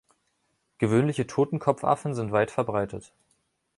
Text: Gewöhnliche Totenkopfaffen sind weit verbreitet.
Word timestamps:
Gewöhnliche 0.79 1.27
Totenkopfaffen 1.27 2.15
sind 2.15 2.31
weit 2.31 2.49
verbreitet. 2.49 3.13